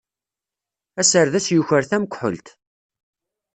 Aserdas 1.01 1.47
yuker 1.53 1.83
tamekḥelt. 1.89 2.47